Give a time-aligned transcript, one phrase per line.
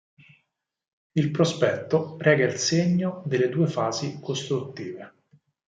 [1.13, 5.13] Il prospetto reca il segno delle due fasi costruttive.